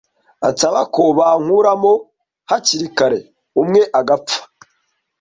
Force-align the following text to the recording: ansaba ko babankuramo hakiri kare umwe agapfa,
ansaba 0.47 0.81
ko 0.93 1.01
babankuramo 1.17 1.93
hakiri 2.49 2.87
kare 2.97 3.19
umwe 3.61 3.81
agapfa, 3.99 4.39